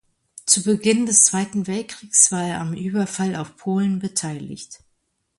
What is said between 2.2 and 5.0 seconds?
war er am Überfall auf Polen beteiligt.